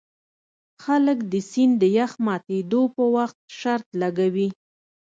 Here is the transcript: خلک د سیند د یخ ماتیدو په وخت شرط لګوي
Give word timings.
خلک 0.83 1.17
د 1.31 1.33
سیند 1.49 1.73
د 1.81 1.83
یخ 1.97 2.11
ماتیدو 2.25 2.81
په 2.95 3.03
وخت 3.15 3.37
شرط 3.59 3.87
لګوي 4.01 4.49